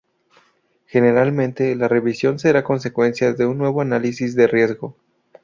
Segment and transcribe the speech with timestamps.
[0.87, 4.95] Generalmente, la revisión será consecuencia de un nuevo análisis de riesgo.